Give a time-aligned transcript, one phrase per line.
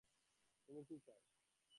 [0.69, 1.19] তুমি কী চাও।